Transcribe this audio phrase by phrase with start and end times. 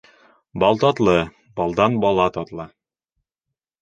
[0.61, 1.13] Бал татлы,
[1.61, 2.67] балдан бала татлы.